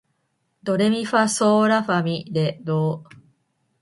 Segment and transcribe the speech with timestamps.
[0.63, 3.15] ドレミファソーラファ、ミ、レ、ドー